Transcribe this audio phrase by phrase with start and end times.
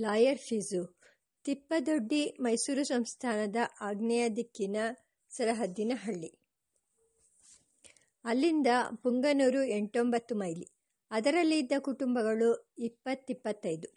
[0.00, 1.00] Lawyer fees
[1.44, 4.76] ತಿಪ್ಪದೊಡ್ಡಿ Mysuru ಸಂಸ್ಥಾನದ ಆಗ್ನೇಯ ದಿಕ್ಕಿನ
[5.30, 6.40] ಸರಹದ್ದಿನ ಹಳ್ಳಿ
[8.24, 8.66] ಅಲ್ಲಿಂದ
[9.02, 10.74] ಪುಂಗನೂರು ಎಂಟೊಂಬತ್ತು ಮೈಲಿ.
[11.10, 13.88] ಅದರಲ್ಲಿ ಇದ್ದ ಕುಟುಂಬಗಳು ಇಪ್ಪತ್ತಿಪ್ಪತ್ತೈದು.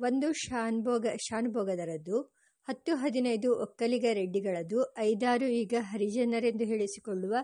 [0.00, 2.22] ಒಂದು ಶಾನ್ಭೋಗ, ಶಾನುಭೋಗದರದ್ದು,
[2.68, 7.34] ಹತ್ತು ಹದಿನೈದು ಒಕ್ಕಲಿಗ ರೆಡ್ಡಿಗಳದು ಐದಾರು ಈಗ ಹರಿಜನರೆಂದು ಹೇಳಿಸಿಕೊಳ್ಳುವ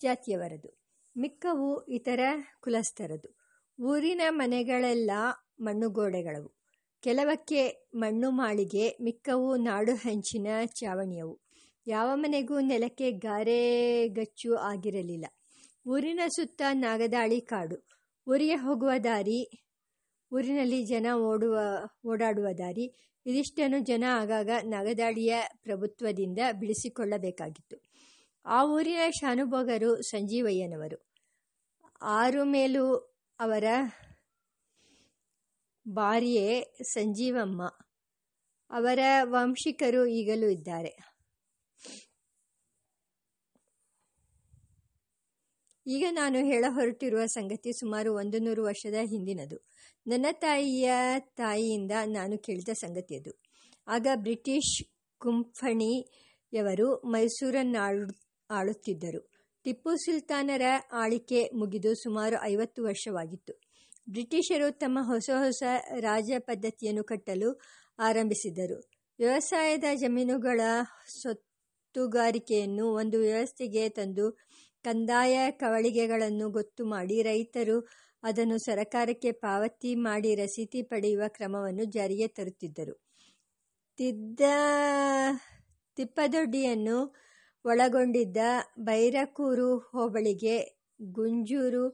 [0.00, 0.78] ಜಾತಿಯವರದು.
[1.16, 2.20] ಮಿಕ್ಕವು ಇತರ
[2.60, 3.36] ಕುಲಸ್ಥರದು.
[3.80, 5.10] ಊರಿನ ಮನೆಗಳೆಲ್ಲ
[5.60, 6.61] ಮಣ್ಣುಗೋಡೆಗಳವು.
[7.02, 11.40] ಕೆಲವಕ್ಕೆ ಮಣ್ಣು ಮಾಳಿಗೆ, ಮಿಕ್ಕವು ನಾಡು ಹಂಚಿನ ಚಾವಣಿಯವು.
[11.86, 15.26] ಯಾವ ಮನೆಗೂ ನೆಲಕ್ಕೆ ಗಾರೆಗಚ್ಚು ಆಗಿರಲಿಲ್ಲ.
[15.86, 17.88] ಊರಿನ ಸುತ್ತ ನಾಗದಾಳಿ ಕಾಡು.
[18.28, 19.50] ಊರಿಗೆ ಹೋಗುವ ದಾರಿ,
[20.32, 21.58] ಊರಿನಲ್ಲಿ ಜನ ಓಡುವ,
[22.06, 23.16] ಓಡಾಡುವ ದಾರಿ.
[23.26, 27.76] ಇದಿಷ್ಟನ್ನು ಜನ ಆಗಾಗ ನಾಗದಾಳಿಯ ಪ್ರಭುತ್ವದಿಂದ ಬಿಡಿಸಿಕೊಳ್ಳಬೇಕಾಗಿತ್ತು.
[28.46, 31.12] ಆ ಊರಿನ ಶಾನುಭೋಗರು ಸಂಜೀವಯ್ಯನವರು.
[32.02, 32.94] ಆರು ಮೇಲೂ
[33.40, 33.64] ಅವರ
[35.88, 37.62] ಭಾರ್ಯೆ ಸಂಜೀವಮ್ಮ.
[38.70, 41.12] ಅವರ ವಂಶಿಕರು ಈಗಲೂ ಇದ್ದಾರೆ.
[45.86, 49.68] ಈಗ ನಾನು ಹೇಳ ಹೊರಟಿರುವ ಸಂಗತಿ ಸುಮಾರು ಒಂದು ನೂರು ವರ್ಷದ ಹಿಂದಿನದು.
[50.06, 53.42] ನನ್ನ ತಾಯಿಯ ತಾಯಿಯಿಂದ ನಾನು ಕೇಳಿದ ಸಂಗತಿ ಅದು
[53.88, 54.84] ಆಗ ಬ್ರಿಟಿಷ್
[55.18, 58.06] ಕುಂಫಣಿಯವರು ಮೈಸೂರನ್ನಾಳು,
[58.50, 59.32] ಆಳುತ್ತಿದ್ದರು.
[59.62, 60.62] ಟಿಪ್ಪು ಸುಲ್ತಾನರ
[60.92, 63.71] ಆಳಿಕೆ ಮುಗಿದು ಸುಮಾರು ಐವತ್ತು ವರ್ಷವಾಗಿತ್ತು.
[64.08, 65.62] ಬ್ರಿಟಿಷರು ತಮ್ಮ ಹೊಸ ಹೊಸ
[66.00, 67.60] ರಾಜ ಪದ್ಧತಿಯನ್ನು ಕಟ್ಟಲು
[67.98, 68.78] ಆರಂಭಿಸಿದರು
[69.18, 70.60] ವ್ಯವಸಾಯದ ಜಮೀನುಗಳ
[71.20, 74.26] ಸೊತ್ತುಗಾರಿಕೆಯನ್ನು ಒಂದು ವ್ಯವಸ್ಥೆಗೆ ತಂದು
[74.84, 77.76] ಕಂದಾಯ ಕವಳಿಗೆಗಳನ್ನು ಗೊತ್ತು ಮಾಡಿ ರೈತರು
[78.22, 82.94] ಅದನ್ನು ಸರಕಾರಕ್ಕೆ ಪಾವತಿ ಮಾಡಿ ರಸೀತಿ ಪಡೆಯುವ ಕ್ರಮವನ್ನು ಜಾರಿಗೆ ತರುತ್ತಿದ್ದರು.
[83.98, 84.40] ತಿದ್ದ,
[85.96, 86.98] ತಿಪ್ಪದೊಡ್ಡಿಯನ್ನು
[87.64, 88.36] ಒಳಗೊಂಡಿದ್ದ
[88.78, 90.56] ಬೈರಕೂರು ಹೋಬಳಿಗೆ
[91.00, 91.84] ಗುಂಜೂರು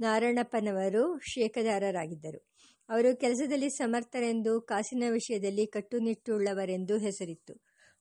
[0.00, 2.40] ನಾರಣಪ್ಪನವರು ಶೇಕದಾರರಾಗಿದ್ದರು
[2.88, 7.54] ಅವರು ಕೆಲಸದಲ್ಲಿ ಸಮರ್ಥರೆಂದು, ಕಾಸಿನ ವಿಷಯದಲ್ಲಿ ಕಟ್ಟುನಿಟ್ಟುಳ್ಳವರೆಂದು ಹೆಸರಿತ್ತು.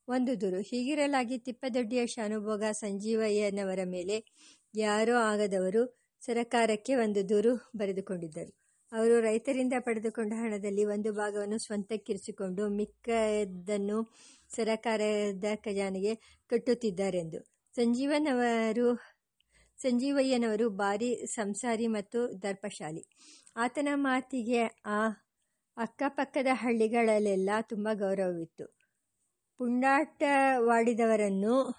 [0.07, 4.17] ಒಂದು ದೂರು, ಹೀಗಿರಲಾಗಿ ತಿಪ್ಪದೊಡ್ಡಿಯ ಶಾನುಭೋಗ ಸಂಜೀವಯ್ಯನವರ ಮೇಲೆ
[4.75, 5.83] ಯಾರೋ ಆಗದವರು
[6.21, 8.51] ಸರಕಾರಕ್ಕೆ ಒಂದು ದೂರು ಬರೆದುಕೊಂಡಿದ್ದರು.
[8.91, 14.13] ಅವರು ರೈತರಿಂದ ಪಡೆದುಕೊಂಡ ಹಣದಲ್ಲಿ ಒಂದು ಭಾಗವನ್ನು ಸ್ವಂತಕ್ಕಿರಿಸಿಕೊಂಡು ಮಿಕ್ಕದನ್ನು
[14.55, 16.15] ಸರಕಾರದ ಖಜಾನೆಗೆ
[16.49, 17.39] ಕಟ್ಟುತ್ತಿದ್ದಾರೆಂದು.
[17.75, 18.87] ಸಂಜೀವನವರು
[19.77, 23.07] ಸಂಜೀವಯ್ಯನವರು ಭಾರಿ ಸಂಸಾರಿ ಮತ್ತು ದರ್ಪಶಾಲಿ.
[23.55, 25.07] ಆತನ ಮಾತಿಗೆ ಆ
[25.77, 28.77] ಅಕ್ಕಪಕ್ಕದ ಹಳ್ಳಿಗಳಲ್ಲೆಲ್ಲ ತುಂಬ ಗೌರವವಿತ್ತು.
[29.57, 31.73] ಪುಂಡಾಟವಾಡಿದವರನ್ನು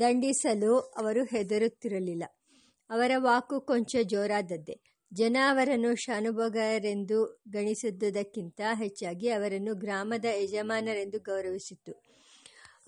[0.00, 2.22] ದಂಡಿಸಲು ಅವರು ಹೆದರುತ್ತಿರಲಿಲ್ಲ.
[2.90, 4.80] ಅವರ ವಾಕು ಕೊಂಚ ಜೋರಾದದ್ದೇ.
[5.14, 12.07] ಜನ ಅವರನ್ನು ಶಾನುಭೋಗರೆಂದು ಗಣಿಸಿದ್ದುದಕ್ಕಿಂತ ಹೆಚ್ಚಾಗಿ ಅವರನ್ನು ಗ್ರಾಮದ ಯಜಮಾನರೆಂದು ಗೌರವಿಸಿತ್ತು.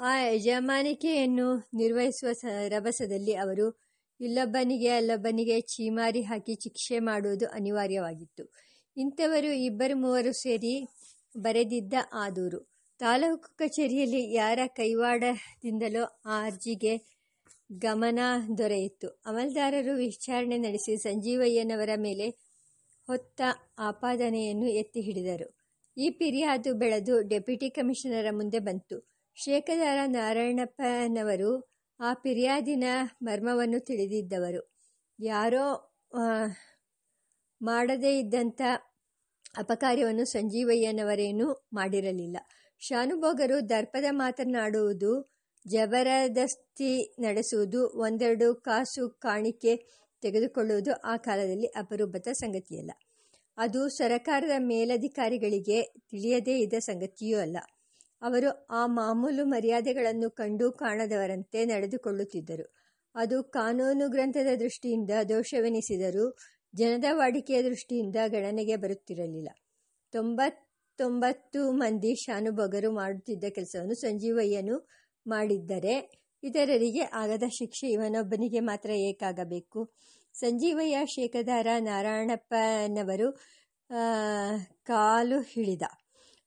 [0.03, 2.29] ಆ ಯಜಮಾನಿಕೆಯನ್ನು ನಿರ್ವಹಿಸುವ
[2.69, 3.81] ರಭಸದಲ್ಲಿ ಅವರು,
[4.21, 8.53] ಇಲ್ಲೊಬ್ಬನಿಗೆ ಅಲ್ಲೊಬ್ಬನಿಗೆ ಚೀಮಾರಿ ಹಾಕಿ ಶಿಕ್ಷೆ ಮಾಡುವುದು ಅನಿವಾರ್ಯವಾಗಿತ್ತು.
[8.97, 10.89] ಇಂಥವರು ಇಬ್ಬರು ಮೂವರು ಸೇರಿ
[11.39, 12.73] ಬರೆದಿದ್ದ ಆ ದೂರು.
[12.99, 17.21] ತಾಲೂಕು ಕಚೇರಿಯಲ್ಲಿ ಯಾರ ಕೈವಾಡದಿಂದಲೋ ಆ ಅರ್ಜಿಗೆ
[17.73, 18.19] ಗಮನ
[18.59, 19.09] ದೊರೆಯಿತು.
[19.27, 22.31] ಅಮಲ್ದಾರರು ವಿಚಾರಣೆ ನಡೆಸಿ ಸಂಜೀವಯ್ಯನವರ ಮೇಲೆ
[23.07, 23.41] ಹೊತ್ತ
[23.79, 25.57] ಆಪಾದನೆಯನ್ನು ಎತ್ತಿ ಹಿಡಿದರು.
[25.97, 29.10] ಈ ಪಿರಿಯಾದು ಬೆಳೆದು ಡೆಪ್ಯೂಟಿ ಕಮಿಷನರ ಮುಂದೆ ಬಂತು.
[29.43, 31.51] ಶೇಖದಾರ ನಾರಾಯಣಪ್ಪನವರು
[32.01, 32.85] ಆ ಪಿರಿಯಾದಿನ
[33.23, 34.63] ಮರ್ಮವನ್ನು ತಿಳಿದಿದ್ದವರು.
[35.21, 35.65] ಯಾರೋ
[37.63, 38.61] ಮಾಡದೇ ಇದ್ದಂಥ
[39.57, 42.37] ಅಪಕಾರ್ಯವನ್ನು ಸಂಜೀವಯ್ಯನವರೇನೂ ಮಾಡಿರಲಿಲ್ಲ.
[42.79, 45.33] ಶಾನುಭೋಗರು ದರ್ಪದ ಮಾತನಾಡುವುದು
[45.69, 49.77] ಜಬರದಸ್ತಿ ನಡೆಸುವುದು, ಒಂದೆರಡು ಕಾಸು ಕಾಣಿಕೆ
[50.23, 52.91] ತೆಗೆದುಕೊಳ್ಳುವುದು ಆ ಕಾಲದಲ್ಲಿ ಅಪರೂಪದ ಸಂಗತಿಯಲ್ಲ.
[53.57, 57.59] ಅದು ಸರಕಾರದ ಮೇಲಧಿಕಾರಿಗಳಿಗೆ ತಿಳಿಯದೇ ಇದ್ದ ಸಂಗತಿಯೂ ಅಲ್ಲ.
[58.23, 62.67] ಅವರು ಆ ಮಾಮೂಲು ಮರ್ಯಾದೆಗಳನ್ನು ಕಂಡು ಕಾಣದವರಂತೆ ನಡೆದುಕೊಳ್ಳುತ್ತಿದ್ದರು.
[63.15, 66.37] ಅದು ಕಾನೂನು ಗ್ರಂಥದ ದೃಷ್ಟಿಯಿಂದ ದೋಷವೆನಿಸಿದರೂ
[66.75, 69.49] ಜನದ ವಾಡಿಕೆಯ ದೃಷ್ಟಿಯಿಂದ ಗಣನೆಗೆ ಬರುತ್ತಿರಲಿಲ್ಲ.
[70.13, 74.77] ತೊಂಬತ್ತೊಂಬತ್ತು ಮಂದಿ ಶಾನುಭೋಗರು ಮಾಡುತ್ತಿದ್ದ ಕೆಲಸವನ್ನು ಸಂಜೀವಯ್ಯನು
[75.27, 75.95] ಮಾಡಿದ್ದರೆ
[76.43, 79.81] ಇತರರಿಗೆ ಆಗದ ಶಿಕ್ಷೆ ಇವನೊಬ್ಬನಿಗೆ ಮಾತ್ರ ಏಕಾಗಬೇಕು.
[80.35, 83.29] ಸಂಜೀವಯ್ಯ ಶೇಖದಾರ ನಾರಾಯಣಪ್ಪನವರು
[84.85, 85.83] ಕಾಲು ಹಿಡಿದ.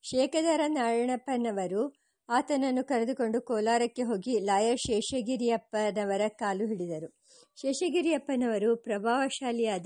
[0.03, 1.95] ಶೇಖದಾರ ನಾರಾಯಣಪ್ಪನವರು
[2.29, 7.21] ಆತನನ್ನು ಕರೆದುಕೊಂಡು ಕೋಲಾರಕ್ಕೆ ಹೋಗಿ ಲಾಯರ್ ಶೇಷಗಿರಿಯಪ್ಪನವರ ಕಾಲು ಹಿಡಿದರು.
[7.61, 9.85] ಶೇಷಗಿರಿಯಪ್ಪನವರು ಪ್ರಭಾವಶಾಲಿಯಾದ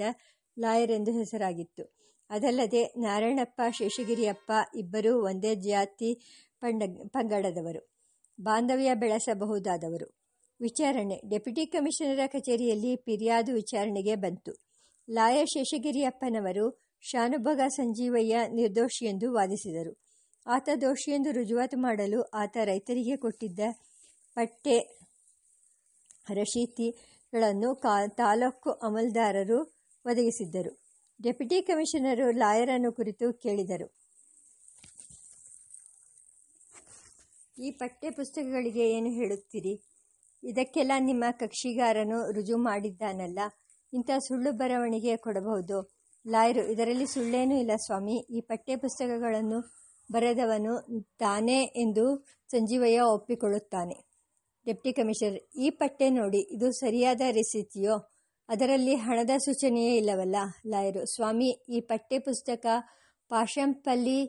[0.59, 1.97] ಲಾಯರ್ ಎಂದು ಹೆಸರಾಗಿತ್ತು.
[2.29, 6.13] ಅದಲ್ಲದೆ ನಾರಾಯಣಪ್ಪ, ಶೇಷಗಿರಿಯಪ್ಪ ಇಬ್ಬರೂ ಒಂದೇ ಜಾತಿ
[6.59, 7.95] ಪಂಡ, ಪಂಗಡದವರು.
[8.41, 10.17] ಬಾಂಧವ್ಯ ಬೆಳೆಸಬಹುದಾದವರು.
[10.61, 14.53] ವಿಚಾರಣೆ, ಡೆಪ್ಯೂಟಿ ಕಮಿಷನರ ಕಚೇರಿಯಲ್ಲಿ ಫಿರ್ಯಾದು ವಿಚಾರಣೆಗೆ ಬಂತು.
[15.09, 20.06] ಲಾಯ ಶೇಷಗಿರಿಯಪ್ಪನವರು, ಶಾನುಭಗ ಸಂಜೀವಯ್ಯ ನಿರ್ದೋಷಿ ಎಂದು ವಾದಿಸಿದರು.
[20.47, 23.59] ಆತ ದೋಷಿಯೆಂದು ರುಜುವಾತು ಮಾಡಲು ಆತ ರೈತರಿಗೆ ಕೊಟ್ಟಿದ್ದ
[24.37, 24.77] ಪಟ್ಟೆ
[26.29, 29.59] ರಶೀತಿಗಳನ್ನು ಕಾ, ತಾಲೂಕು ಅಮಲ್ದಾರರು
[30.05, 30.71] ಒದಗಿಸಿದ್ದರು.
[31.19, 33.87] ಡೆಪ್ಯೂಟಿ ಕಮಿಷನರು ಲಾಯರನ್ನು ಕುರಿತು ಕೇಳಿದರು.
[37.59, 39.73] ಈ ಪಠ್ಯ ಪುಸ್ತಕಗಳಿಗೆ ಏನು ಹೇಳುತ್ತೀರಿ?
[40.43, 43.39] ಇದಕ್ಕೆಲ್ಲ ನಿಮ್ಮ ಕಕ್ಷಿಗಾರನು ರುಜು ಮಾಡಿದ್ದಾನಲ್ಲ,
[43.93, 45.77] ಇಂಥ ಸುಳ್ಳು ಬರವಣಿಗೆ ಕೊಡಬಹುದು.
[46.25, 48.15] ಲಾಯರು, ಇದರಲ್ಲಿ ಸುಳ್ಳೇನೂ ಇಲ್ಲ ಸ್ವಾಮಿ.
[48.37, 49.59] ಈ ಪಠ್ಯ ಪುಸ್ತಕಗಳನ್ನು
[50.11, 50.73] ಬರೆದವನು
[51.19, 53.95] ತಾನೇ ಎಂದು ಸಂಜೀವಯ್ಯ ಒಪ್ಪಿಕೊಳ್ಳುತ್ತಾನೆ.
[54.65, 57.95] ಡೆಪ್ಟಿ ಕಮಿಷನರ್, ಈ ಪಟ್ಟೆ ನೋಡಿ, ಇದು ಸರಿಯಾದ ರೆಸಿತಿಯೋ?
[58.49, 60.35] ಅದರಲ್ಲಿ ಹಣದ ಸೂಚನೆಯೇ ಇಲ್ಲವಲ್ಲ?
[60.67, 62.65] ಲಾಯರು, ಸ್ವಾಮಿ, ಈ ಪಠ್ಯ ಪುಸ್ತಕ
[63.29, 64.19] ಪಾಶಂಪಲ್ಲಿ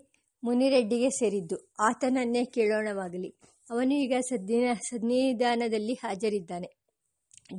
[0.44, 1.56] ಮುನಿರೆಡ್ಡಿಗೆ ಸೇರಿದ್ದು.
[1.80, 3.30] ಆತನನ್ನೇ ಕೇಳೋಣವಾಗಲಿ.
[3.70, 6.68] ಅವನು ಈಗ ಸದ್ದಿನ, ಸನ್ನಿಧಾನದಲ್ಲಿ ಹಾಜರಿದ್ದಾನೆ.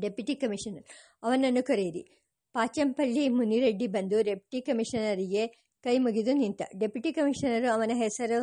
[0.02, 0.84] ಡೆಪ್ಯೂಟಿ ಕಮಿಷನರ್,
[1.24, 2.04] ಅವನನ್ನು ಕರೆಯಿರಿ.
[2.54, 6.62] ಪಾಚಂಪಲ್ಲಿ ಮುನಿರೆಡ್ಡಿ ಬಂದು ಡೆಪ್ಟಿ ಕಮಿಷನರಿಗೆ ಕೈ ಮುಗಿದು ನಿಂತ.
[6.80, 8.40] ಡೆಪ್ಯೂಟಿ ಕಮಿಷನರು ಅವನ ಹೆಸರು,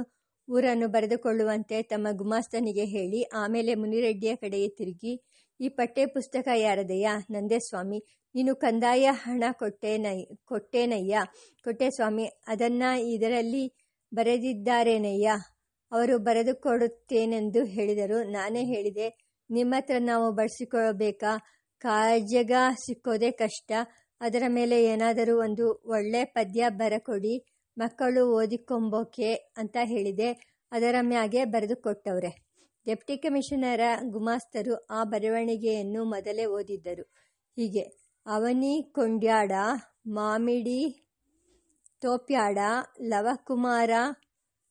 [0.48, 5.22] ಊರನ್ನು ಬರೆದುಕೊಳ್ಳುವಂತೆ ತಮ್ಮ ಗುಮಾಸ್ತನಿಗೆ ಹೇಳಿ, ಆಮೇಲೆ ಮುನಿರೆಡ್ಡಿಯ ಕಡೆಗೆ ತಿರುಗಿ,
[5.60, 7.98] ಈ ಪಠ್ಯ ಪುಸ್ತಕ ಯಾರದೆಯಾ ನಂದೇ ಸ್ವಾಮಿ.
[8.34, 11.18] ನೀನು ಕಂದಾಯ ಹಣ ಕೊಟ್ಟೇನೈ ಕೊಟ್ಟೇನಯ್ಯ?
[11.64, 13.64] ಕೊಟ್ಟೆ ಸ್ವಾಮಿ, ಅದನ್ನ ಇದರಲ್ಲಿ
[14.14, 15.28] ಬರೆದಿದ್ದಾರೇನಯ್ಯ?
[15.92, 18.18] ಅವರು ಬರೆದುಕೊಡುತ್ತೇನೆಂದು ಹೇಳಿದರು.
[18.30, 19.06] ನಾನೇ ಹೇಳಿದೆ.
[19.50, 21.32] ನಿಮ್ಮ ಹತ್ರ ನಾವು ಬಳಸಿಕೊಳ್ಳಬೇಕಾ
[21.78, 22.52] ಕಾಜಗ
[22.86, 23.72] ಸಿಕ್ಕೋದೇ ಕಷ್ಟ.
[24.20, 27.34] ಅದರ ಮೇಲೆ ಏನಾದರೂ ಒಂದು ಒಳ್ಳೆ ಪದ್ಯ ಬರಕೊಡಿ,
[27.78, 30.30] ಮಕ್ಕಳು ಓದಿಕೊಂಬೋಕೆ ಅಂತ ಹೇಳಿದೆ.
[30.72, 32.30] ಅದರ ಮ್ಯಾಗೆ ಬರೆದು ಕೊಟ್ಟವ್ರೆ
[32.86, 33.80] ಡೆಪ್ಟಿ ಕಮಿಷನರ
[34.10, 37.04] ಗುಮಾಸ್ತರು ಆ ಬರವಣಿಗೆಯನ್ನು ಮೊದಲೇ ಓದಿದ್ದರು.
[37.56, 37.84] ಹೀಗೆ,
[38.26, 39.52] ಅವನಿ ಕೊಂಡ್ಯಾಡ,
[40.06, 40.80] ಮಾಮಿಡಿ
[42.00, 42.58] ತೋಪ್ಯಾಡ,
[43.00, 43.90] ಲವಕುಮಾರ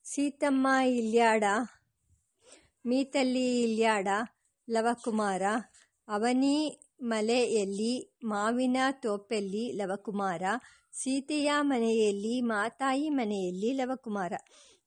[0.05, 1.43] ಸೀತಮ್ಮ ಇಲ್ಯಾಡ,
[2.85, 4.07] ಮೀತಲ್ಲಿ ಇಲ್ಯಾಡ,
[4.69, 5.43] ಲವಕುಮಾರ
[6.07, 6.55] ಅವನಿ
[7.01, 10.41] ಮಲೆಯಲ್ಲಿ ಮಾವಿನ ತೋಪೆಲ್ಲಿ ಲವಕುಮಾರ,
[10.91, 14.33] ಸೀತೆಯ ಮನೆಯಲ್ಲಿ ಮಾತಾಯಿ ಮನೆಯಲ್ಲಿ ಲವಕುಮಾರ.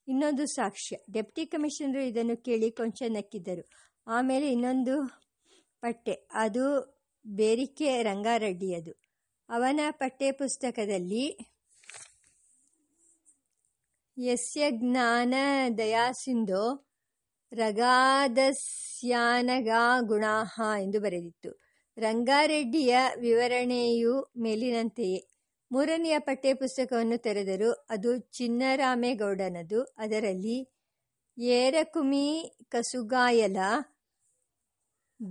[0.08, 0.96] ಇನ್ನೊಂದು ಸಾಕ್ಷ್ಯ.
[1.12, 3.68] ಡೆಪ್ಟಿ ಕಮಿಷನರು ಇದನ್ನು ಕೇಳಿ ಕೊಂಚ ನಕ್ಕಿದ್ದರು.
[4.06, 5.10] ಆಮೇಲೆ ಇನ್ನೊಂದು
[5.80, 6.28] ಪಟ್ಟೆ.
[6.32, 8.92] ಅದು ಬೇರಿಕೆ ರಂಗಾರೆಡ್ಡಿಯದು.
[9.48, 11.38] ಅವನ ಪಠ್ಯ ಪುಸ್ತಕದಲ್ಲಿ
[14.18, 15.34] ಯಸ್ಯ ಜ್ಞಾನ
[15.78, 16.84] ದಯಾಸಿಂಧೋ
[17.52, 21.67] ರಗಾದಸ್ಯಾನಗಾ ಗುಣಾಹ ಎಂದು ಬರೆದಿತ್ತು.
[21.98, 25.24] ರಂಗಾರೆಡ್ಡಿಯ ವಿವರಣೆಯು ಮೇಲಿನಂತೆಯೇ.
[25.72, 29.82] ಮೂರನೆಯ ಪಠ್ಯ ಪುಸ್ತಕವನ್ನು ತೆರೆದರು ಅದು ಚಿನ್ನರಾಮೇಗೌಡನದು.
[29.82, 30.72] ಅದರಲ್ಲಿ,
[31.38, 33.56] ಏರಕುಮಿ ಕಸುಗಾಯಲ,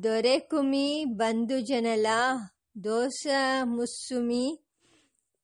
[0.03, 2.07] ದೊರೆಕುಮಿ ಬಂಧುಜನಲ
[2.83, 3.27] ದೋಸ
[3.63, 4.65] ಮುಸ್ಸುಮಿ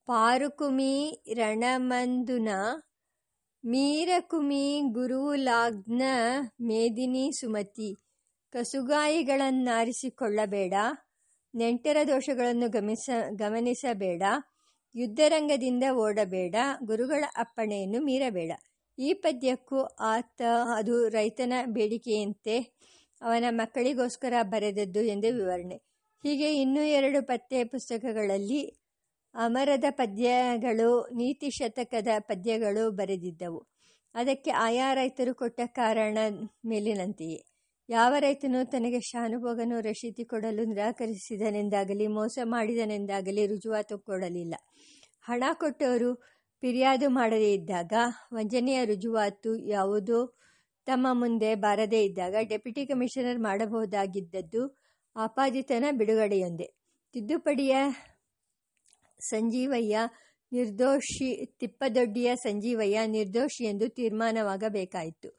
[0.05, 2.49] ಪಾರುಕುಮಿ ರಣಮಂದುನ,
[3.65, 6.01] ಮೀರಕುಮಿ ಗುರುಲಾಗ್ನ
[6.61, 7.95] ಮೇದಿನಿ ಸುಮತಿ.
[8.51, 10.73] ಕಸುಗಾಯಿಗಳನ್ನಾರಿಸಿಕೊಳ್ಳಬೇಡ.
[11.55, 14.23] ನೆಂಟರ ದೋಷಗಳನ್ನು ಗಮನಿಸ ಗಮನಿಸಬೇಡ.
[14.95, 16.55] ಯುದ್ಧರಂಗದಿಂದ ಓಡಬೇಡ.
[16.83, 18.51] ಗುರುಗಳ ಅಪ್ಪಣೆಯನ್ನು ಮೀರಬೇಡ.
[18.99, 20.41] ಈ ಪದ್ಯಕ್ಕೂ ಆತ,
[20.75, 22.59] ಅದು ರೈತನ ಬೇಡಿಕೆಯಂತೆ
[23.21, 25.75] ಅವನ ಮಕ್ಕಳಿಗೋಸ್ಕರ ಬರೆದದ್ದು ಎಂದು ವಿವರಣೆ.
[26.23, 28.79] ಹೀಗೆ ಇನ್ನೂ ಎರಡು ಪತ್ತೆ ಪುಸ್ತಕಗಳಲ್ಲಿ
[29.35, 33.67] ಅಮರದ ಪದ್ಯಗಳು, ನೀತಿ ಶತಕದ ಪದ್ಯಗಳು ಬರೆದಿದ್ದವು.
[34.15, 36.17] ಅದಕ್ಕೆ ಆಯಾ ರೈತರು ಕೊಟ್ಟ ಕಾರಣ
[36.65, 37.52] ಮೇಲಿನಂತೆಯೇ.
[37.89, 44.55] ಯಾವ ರೈತನು ತನಗೆ ಶಾನುಭೋಗನು ರಶೀತಿ ಕೊಡಲು ನಿರಾಕರಿಸಿದನೆಂದಾಗಲಿ, ಮೋಸ ಮಾಡಿದನೆಂದಾಗಲಿ ರುಜುವಾತು ಕೊಡಲಿಲ್ಲ
[45.21, 46.15] ಹಣ ಕೊಟ್ಟವರು
[46.61, 47.93] ಫಿರ್ಯಾದು ಮಾಡದೇ ಇದ್ದಾಗ,
[48.33, 50.39] ವಂಚನೆಯ ರುಜುವಾತು ಯಾವುದೋ
[50.85, 54.79] ತಮ್ಮ ಮುಂದೆ ಬಾರದೇ ಇದ್ದಾಗ ಡೆಪ್ಯೂಟಿ ಕಮಿಷನರ್ ಮಾಡಬಹುದಾಗಿದ್ದದ್ದು
[55.15, 56.73] ಆಪಾದಿತನ ಬಿಡುಗಡೆಯೊಂದೇ.
[57.13, 57.75] ತಿದ್ದುಪಡಿಯ
[59.19, 59.99] ಸಂಜೀವಯ್ಯ
[60.51, 65.29] ನಿರ್ದೋಷಿ, ತಿಪ್ಪದೊಡ್ಡಿಯ ಸಂಜೀವಯ್ಯ ನಿರ್ದೋಷಿ ಎಂದು ತೀರ್ಮಾನವಾಗಬೇಕಾಯಿತು.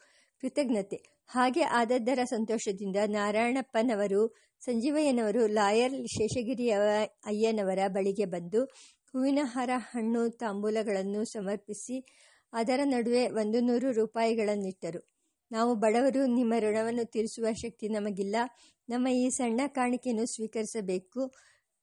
[0.40, 1.13] ಕೃತಜ್ಞತೆ.
[1.28, 6.76] ಹಾಗೆ ಆದದ್ದರ ಸಂತೋಷದಿಂದ ನಾರಾಯಣಪ್ಪನವರು, ಸಂಜೀವಯ್ಯನವರು, ಲಾಯರ್ ಶೇಷಗಿರಿಯ
[7.24, 8.64] ಅಯ್ಯನವರ ಬಳಿಗೆ ಬಂದು
[9.12, 12.06] ಹೂವಿನ ಹಾರ ಹಣ್ಣು, ತಾಂಬೂಲಗಳನ್ನು ಸಮರ್ಪಿಸಿ
[12.52, 15.14] ಅದರ ನಡುವೆ ಒಂದು ನೂರು ರೂಪಾಯಿಗಳನ್ನಿಟ್ಟರು.
[15.50, 18.36] ನಾವು ಬಡವರು, ನಿಮ್ಮ ಋಣವನ್ನು ತೀರಿಸುವ ಶಕ್ತಿ ನಮಗಿಲ್ಲ.
[18.88, 21.34] ನಮ್ಮ ಈ ಸಣ್ಣ ಕಾಣಿಕೆಯನ್ನು ಸ್ವೀಕರಿಸಬೇಕು.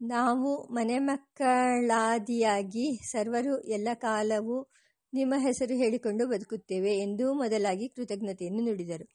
[0.01, 4.71] ನಾವು ಮನೆ ಮಕ್ಕಳಾದಿಯಾಗಿ ಸರ್ವರು ಎಲ್ಲ ಕಾಲವೂ
[5.13, 9.05] ನಿಮ್ಮ ಹೆಸರು ಹೇಳಿಕೊಂಡು ಬದುಕುತ್ತೇವೆ ಎಂದು ಮೊದಲಾಗಿ ಕೃತಜ್ಞತೆಯನ್ನು ನುಡಿದರು.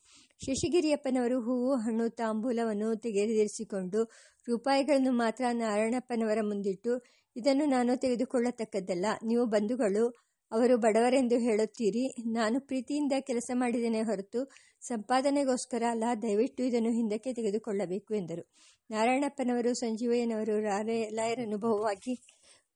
[0.41, 4.03] ಶಶಿಗಿರಿಯಪ್ಪನವರು ಹೂವು, ಹಣ್ಣು, ತಾಂಬೂಲವನ್ನು ತೆಗೆದಿರಿಸಿಕೊಂಡು
[4.49, 6.93] ರೂಪಾಯಿಗಳನ್ನು ಮಾತ್ರ ನಾರಾಯಣಪ್ಪನವರ ಮುಂದಿಟ್ಟು,
[7.37, 10.05] ಇದನ್ನು ನಾನು ತೆಗೆದುಕೊಳ್ಳತಕ್ಕದ್ದಲ್ಲ, ನೀವು ಬಂಧುಗಳು,
[10.53, 14.41] ಅವರು ಬಡವರೆಂದು ಹೇಳುತ್ತೀರಿ, ನಾನು ಪ್ರೀತಿಯಿಂದ ಕೆಲಸ ಮಾಡಿದ್ದೇನೆ ಹೊರತು
[14.81, 18.45] ಸಂಪಾದನೆಗೋಸ್ಕರ ಅಲ್ಲ, ದಯವಿಟ್ಟು ಇದನ್ನು ಹಿಂದಕ್ಕೆ ತೆಗೆದುಕೊಳ್ಳಬೇಕು ಎಂದರು.
[18.91, 22.15] ನಾರಾಯಣಪ್ಪನವರು, ಸಂಜೀವಯ್ಯನವರು ರಾರೆ ಲಾಯರ್ ಅನುಭವವಾಗಿ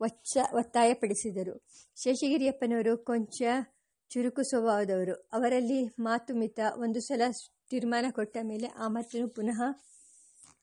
[0.00, 1.61] ಒಚ್ಚ ಒತ್ತಾಯಪಡಿಸಿದರು.
[1.97, 3.42] ಶೇಷಗಿರಿಯಪ್ಪನವರು ಕೊಂಚ
[4.11, 5.28] ಚುರುಕು ಸ್ವಭಾವದವರು.
[5.33, 7.23] ಅವರಲ್ಲಿ ಮಾತು ಮಿತ ಒಂದು ಸಲ
[7.71, 9.75] ತೀರ್ಮಾನ ಕೊಟ್ಟ ಮೇಲೆ ಆ ಮಾತನ್ನು ಪುನಃ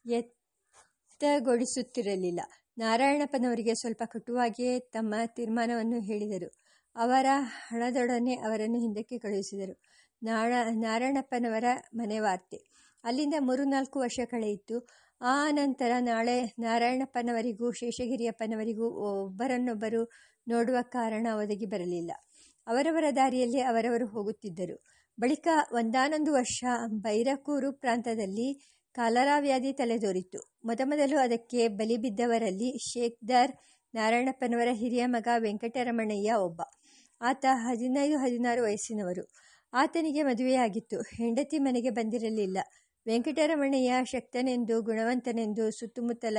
[0.06, 2.40] ಎತ್ತಗೊಳಿಸುತ್ತಿರಲಿಲ್ಲ
[2.78, 6.50] ನಾರಾಯಣಪ್ಪನವರಿಗೆ ಸ್ವಲ್ಪ ಕಟುವಾಗಿಯೇ ತಮ್ಮ ತೀರ್ಮಾನವನ್ನು ಹೇಳಿದರು.
[6.96, 7.26] ಅವರ
[7.68, 9.82] ಹಣದೊಡನೆ ಅವರನ್ನು ಹಿಂದಕ್ಕೆ ಕಳುಹಿಸಿದರು.
[10.24, 11.64] ನಾಳ ನಾರಾಯಣಪ್ಪನವರ
[11.96, 12.72] ಮನೆ ವಾರ್ತೆ
[13.04, 14.88] ಅಲ್ಲಿಂದ ಮೂರು ನಾಲ್ಕು ವರ್ಷ ಕಳೆಯಿತು.
[15.22, 20.02] ಆ ನಂತರ ನಾಳೆ ನಾರಾಯಣಪ್ಪನವರಿಗೂ, ಶೇಷಗಿರಿಯಪ್ಪನವರಿಗೂ ಒಬ್ಬರನ್ನೊಬ್ಬರು
[20.48, 22.12] ನೋಡುವ ಕಾರಣ ಒದಗಿ ಬರಲಿಲ್ಲ.
[22.68, 24.76] ಅವರವರ ದಾರಿಯಲ್ಲಿ ಅವರವರು ಹೋಗುತ್ತಿದ್ದರು.
[25.20, 28.48] ಬಳಿಕ ಒಂದಾನೊಂದು ವರ್ಷ ಬೈರಕೂರು ಪ್ರಾಂತದಲ್ಲಿ
[28.96, 33.52] ಕಾಲರಾ ವ್ಯಾಧಿ ತಲೆದೋರಿತು ಮೊದಮೊದಲು ಅದಕ್ಕೆ ಬಲಿಬಿದ್ದವರಲ್ಲಿ ಶೇಖ್ದಾರ್
[33.94, 36.62] ನಾರಾಯಣಪ್ಪನವರ ಹಿರಿಯ ಮಗ ವೆಂಕಟರಮಣಯ್ಯ ಒಬ್ಬ.
[37.22, 39.24] ಆತ ಹದಿನೈದು ಹದಿನಾರು ವಯಸ್ಸಿನವರು.
[39.74, 41.02] ಆತನಿಗೆ ಮದುವೆಯಾಗಿತ್ತು.
[41.16, 42.58] ಹೆಂಡತಿ ಮನೆಗೆ ಬಂದಿರಲಿಲ್ಲ.
[43.08, 46.38] ವೆಂಕಟರಮಣಯ್ಯ ಶಕ್ತನೆಂದು, ಗುಣವಂತನೆಂದು ಸುತ್ತಮುತ್ತಲ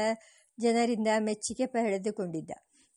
[0.61, 2.51] ಜನರಿಂದ ಮೆಚ್ಚುಗೆ ಪಡೆದುಕೊಂಡಿದ್ದ.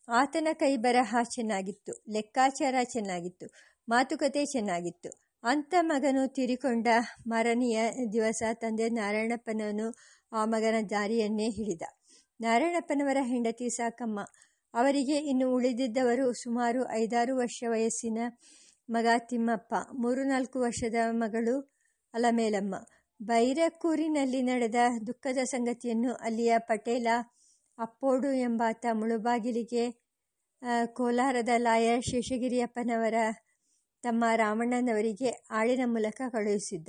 [0.08, 3.46] ಆತನ ಕೈ ಬರಹ ಚೆನ್ನಾಗಿತ್ತು, ಲೆಕ್ಕಾಚಾರ ಚೆನ್ನಾಗಿತ್ತು,
[3.88, 5.10] ಮಾತುಕತೆ ಚೆನ್ನಾಗಿತ್ತು.
[5.44, 6.88] ಅಂಥ ಮಗನು ತೀರಿಕೊಂಡ
[7.26, 7.78] ಮರನೆಯ
[8.12, 9.86] ದಿವಸ ತಂದೆ ನಾರಾಯಣಪ್ಪನವನು
[10.32, 11.82] ಆ ಮಗನ ದಾರಿಯನ್ನೇ ಹಿಡಿದ.
[12.40, 14.20] ನಾರಾಯಣಪ್ಪನವರ ಹೆಂಡತಿ ಸಾಕಮ್ಮ.
[14.74, 18.18] ಅವರಿಗೆ ಇನ್ನು ಉಳಿದಿದ್ದವರು ಸುಮಾರು ಐದಾರು ವರ್ಷ ವಯಸ್ಸಿನ
[18.90, 21.72] ಮಗ ತಿಮ್ಮಪ್ಪ, ಮೂರು ನಾಲ್ಕು ವರ್ಷದ ಮಗಳು
[22.14, 22.74] ಅಲಮೇಲಮ್ಮ.
[23.28, 27.08] ಬೈರಕ್ಕೂರಿನಲ್ಲಿ ನಡೆದ ದುಃಖದ ಸಂಗತಿಯನ್ನು ಅಲ್ಲಿಯ ಪಟೇಲ
[27.78, 29.84] ಅಪ್ಪೋಡು ಎಂಬಾತ ಮುಳುಬಾಗಿಲಿಗೆ
[30.94, 33.18] ಕೋಲಾರದ ಲಾಯರ್ ಶೇಷಗಿರಿಯಪ್ಪನವರ
[34.04, 36.88] ತಮ್ಮ ರಾಮಣ್ಣನವರಿಗೆ ಆಳಿನ ಮೂಲಕ ಕಳುಹಿಸಿದ್ದ.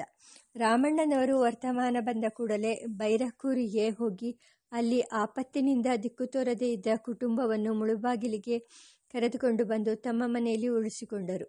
[0.56, 4.32] ರಾಮಣ್ಣನವರು ವರ್ತಮಾನ ಬಂದ ಕೂಡಲೇ ಬೈರಕೂರಿಗೆ ಹೋಗಿ
[4.72, 8.58] ಅಲ್ಲಿ ಆಪತ್ತಿನಿಂದ ದಿಕ್ಕು ತೋರದೇ ಇದ್ದ ಕುಟುಂಬವನ್ನು ಮುಳುಬಾಗಿಲಿಗೆ
[9.14, 11.48] ಕರೆದುಕೊಂಡು ಬಂದು ತಮ್ಮ ಮನೆಯಲ್ಲಿ ಉಳಿಸಿಕೊಂಡರು.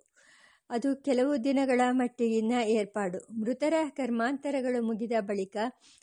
[0.70, 3.18] ಅದು ಕೆಲವು ದಿನಗಳ ಮಟ್ಟಿಗಿನ ಏರ್ಪಾಡು.
[3.40, 5.56] ಮೃತರ ಕರ್ಮಾಂತರಗಳು ಮುಗಿದ ಬಳಿಕ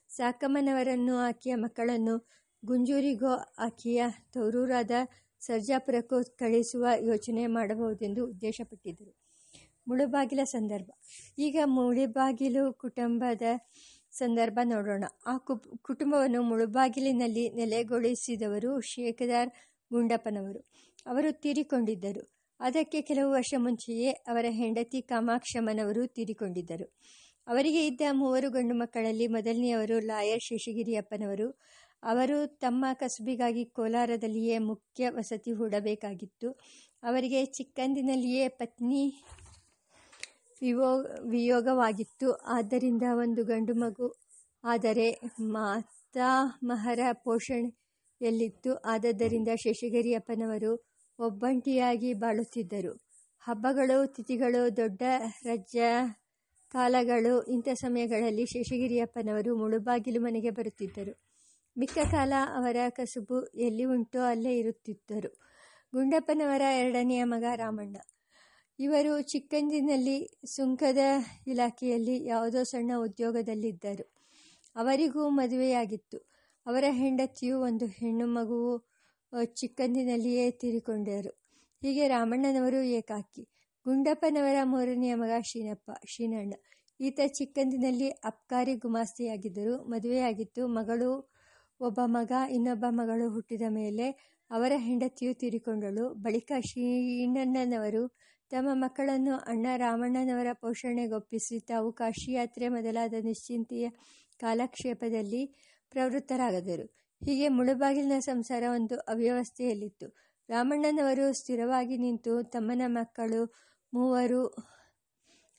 [0.10, 2.16] ಸಾಕಮ್ಮನವರನ್ನು ಆಕೆಯ ಮಕ್ಕಳನ್ನು
[2.64, 4.02] ಗುಂಜೂರಿಗೋ ಆಕೆಯ
[4.34, 4.92] ತೌರೂರಾದ
[5.42, 9.12] ಸರ್ಜಾಪುರಕ್ಕೂ ಕಳಿಸುವ ಯೋಚನೆ ಮಾಡಬಹುದೆಂದು ಉದ್ದೇಶಪಟ್ಟಿದ್ದರು.
[9.88, 10.90] ಮುಳುಬಾಗಿಲ ಸಂದರ್ಭ.
[11.38, 13.44] ಈಗ ಮುಳುಬಾಗಿಲು ಕುಟುಂಬದ
[14.12, 15.04] ಸಂದರ್ಭ ನೋಡೋಣ.
[15.26, 15.38] ಆ
[15.82, 19.52] ಕುಟುಂಬವನ್ನು ಮುಳುಬಾಗಿಲಿನಲ್ಲಿ ನೆಲೆಗೊಳಿಸಿದವರು ಶೇಖದಾರ್
[19.92, 20.62] ಗುಂಡಪ್ಪನವರು.
[21.06, 22.24] ಅವರು ತೀರಿಕೊಂಡಿದ್ದರು.
[22.62, 26.86] ಅದಕ್ಕೆ ಕೆಲವು ವರ್ಷ ಮುಂಚೆಯೇ ಅವರ ಹೆಂಡತಿ ಕಾಮಾಕ್ಷಮ್ಮನವರು ತೀರಿಕೊಂಡಿದ್ದರು.
[27.48, 31.48] ಅವರಿಗೆ ಇದ್ದ ಮೂವರು ಗಂಡು ಮಕ್ಕಳಲ್ಲಿ ಮೊದಲನೆಯವರು ಲಾಯರ್ ಶೇಷಗಿರಿಯಪ್ಪನವರು.
[32.04, 36.50] ಅವರು ತಮ್ಮ ಕಸುಬಿಗಾಗಿ ಕೋಲಾರದಲ್ಲಿಯೇ ಮುಖ್ಯ ವಸತಿ ಹೂಡಬೇಕಾಗಿತ್ತು.
[37.04, 39.04] ಅವರಿಗೆ ಚಿಕ್ಕಂದಿನಲ್ಲಿಯೇ ಪತ್ನಿ
[40.62, 40.90] ವಿವೋ
[41.30, 42.32] ವಿಯೋಗವಾಗಿತ್ತು.
[42.48, 44.08] ಆದ್ದರಿಂದ ಒಂದು ಗಂಡು ಮಗು
[44.64, 45.08] ಆದರೆ
[45.58, 48.74] ಮಾತಾಮಹರ ಪೋಷಣೆಯಲ್ಲಿತ್ತು.
[48.86, 50.72] ಆದ್ದರಿಂದ ಶೇಷಗಿರಿಯಪ್ಪನವರು
[51.22, 53.02] ಒಬ್ಬಂಟಿಯಾಗಿ ಬಾಳುತ್ತಿದ್ದರು.
[53.40, 55.02] ಹಬ್ಬಗಳು, ತಿಥಿಗಳು, ದೊಡ್ಡ
[55.44, 56.22] ರಜಾ
[56.70, 61.22] ಕಾಲಗಳು, ಇಂಥ ಸಮಯಗಳಲ್ಲಿ ಶೇಷಗಿರಿಯಪ್ಪನವರು ಮುಳುಬಾಗಿಲು ಮನೆಗೆ ಬರುತ್ತಿದ್ದರು.
[61.78, 65.40] ಮಿಕ್ಕ ಕಾಲ ಅವರ ಕಸುಬು ಎಲ್ಲಿ ಉಂಟೋ ಅಲ್ಲೇ ಇರುತ್ತಿದ್ದರು.
[65.94, 67.98] ಗುಂಡಪ್ಪನವರ ಎರಡನೆಯ ಮಗ ರಾಮಣ್ಣ.
[68.80, 70.98] ಇವರು ಚಿಕ್ಕಂದಿನಲ್ಲಿ ಸುಂಕದ
[71.48, 74.14] ಇಲಾಖೆಯಲ್ಲಿ ಯಾವುದೋ ಸಣ್ಣ ಉದ್ಯೋಗದಲ್ಲಿದ್ದರು.
[74.76, 76.18] ಅವರಿಗೂ ಮದುವೆಯಾಗಿತ್ತು.
[76.66, 78.91] ಅವರ ಹೆಂಡತಿಯು ಒಂದು ಹೆಣ್ಣು ಮಗುವು
[79.56, 81.32] ಚಿಕ್ಕಂದಿನಲ್ಲಿಯೇ ತೀರಿಕೊಂಡರು.
[81.82, 83.44] ಹೀಗೆ ರಾಮಣ್ಣನವರು ಏಕಾಕಿ.
[83.86, 86.54] ಗುಂಡಪ್ಪನವರ ಮೂರನೆಯ ಮಗ ಶೀನಪ್ಪ ಶೀನಣ್ಣ
[87.00, 89.76] ಈತ ಚಿಕ್ಕಂದಿನಲ್ಲಿ ಅಪ್ಕಾರಿ ಗುಮಾಸ್ತಿಯಾಗಿದ್ದರು.
[89.90, 90.68] ಮದುವೆಯಾಗಿತ್ತು.
[90.68, 91.10] ಮಗಳು
[91.80, 94.08] ಒಬ್ಬ ಮಗ, ಇನ್ನೊಬ್ಬ ಮಗಳು ಹುಟ್ಟಿದ ಮೇಲೆ
[94.52, 96.14] ಅವರ ಹೆಂಡತಿಯು ತೀರಿಕೊಂಡಳು.
[96.24, 98.04] ಬಳಿಕ ಶೀನಣ್ಣನವರು
[98.52, 103.86] ತಮ್ಮ ಮಕ್ಕಳನ್ನು ಅಣ್ಣ ರಾಮಣ್ಣನವರ ಪೋಷಣೆಗೊಪ್ಪಿಸಿ ತಾವು ಕಾಶಿಯಾತ್ರೆ ಮೊದಲಾದ ನಿಶ್ಚಿಂತೆಯ
[104.40, 105.42] ಕಾಲಕ್ಷೇಪದಲ್ಲಿ
[105.92, 106.86] ಪ್ರವೃತ್ತರಾಗದರು
[107.22, 110.08] ಹೀಗೆ ಮುಳುಬಾಗಿಲಿನ ಸಂಸಾರ ಒಂದು ಅವ್ಯವಸ್ಥೆಯಲ್ಲಿತ್ತು.
[110.50, 113.42] ರಾಮಣ್ಣನವರು ಸ್ಥಿರವಾಗಿ ನಿಂತು ತಮ್ಮನ ಮಕ್ಕಳು
[113.94, 114.42] ಮೂವರು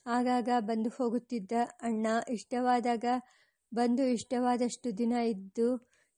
[0.05, 3.05] ಆಗಾಗ ಬಂದು ಹೋಗುತ್ತಿದ್ದ ಅಣ್ಣ ಇಷ್ಟವಾದಾಗ,
[3.71, 5.69] ಬಂದು ಇಷ್ಟವಾದಷ್ಟು ದಿನ ಇದ್ದು,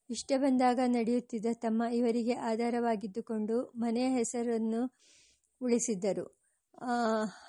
[0.10, 4.82] ಇಷ್ಟ ಬಂದಾಗ ನಡೆಯುತ್ತಿದ್ದ ತಮ್ಮ ಇವರಿಗೆ ಆಧಾರವಾಗಿದ್ದುಕೊಂಡು ಮನೆಯ ಹೆಸರನ್ನು
[5.62, 6.26] ಉಳಿಸಿದ್ದರು.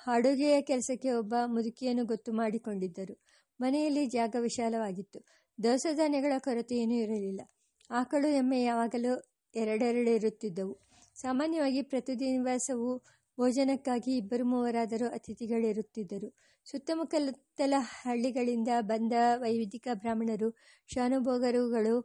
[0.06, 3.14] ಅಡುಗೆಯ ಕೆಲಸಕ್ಕೆ ಒಬ್ಬ ಮುದುಕಿಯನ್ನು ಗೊತ್ತು ಮಾಡಿಕೊಂಡಿದ್ದರು.
[3.60, 5.20] ಮನೆಯಲ್ಲಿ ಜಾಗ ವಿಶಾಲವಾಗಿತ್ತು.
[5.58, 7.42] ದವಸ ಧಾನ್ಯಗಳ ಕೊರತೆಯೇನೂ ಇರಲಿಲ್ಲ.
[7.90, 9.12] ಆಕಳು ಎಮ್ಮೆ ಯಾವಾಗಲೂ
[9.54, 10.80] ಎರಡೆರಡು ಇರುತ್ತಿದ್ದವು.
[11.14, 12.98] ಸಾಮಾನ್ಯವಾಗಿ ಪ್ರತಿ ದಿವಸವೂ
[13.38, 16.28] ಭೋಜನಕ್ಕಾಗಿ ಇಬ್ಬರು ಮೂವರಾದರೂ ಅತಿಥಿಗಳಿರುತ್ತಿದ್ದರು.
[16.66, 21.96] ಸುತ್ತಮುತ್ತಲ ಹಳ್ಳಿಗಳಿಂದ ಬಂದ ವೈದಿಕ ಬ್ರಾಹ್ಮಣರು, ಶಾನುಭೋಗರುಗಳು,